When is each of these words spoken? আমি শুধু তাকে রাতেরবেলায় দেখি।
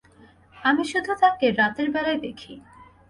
আমি 0.55 0.83
শুধু 0.91 1.11
তাকে 1.21 1.45
রাতেরবেলায় 1.51 2.19
দেখি। 2.19 2.53